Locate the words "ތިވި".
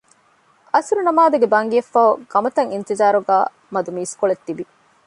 4.45-4.63